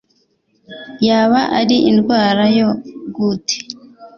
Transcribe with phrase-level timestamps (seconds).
[1.07, 2.67] yaba ari indwara ya
[3.15, 3.57] goute